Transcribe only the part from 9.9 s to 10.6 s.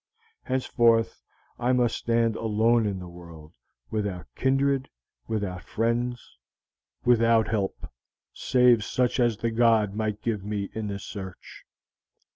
might give